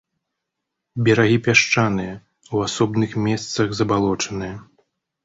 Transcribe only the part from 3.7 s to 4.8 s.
забалочаныя.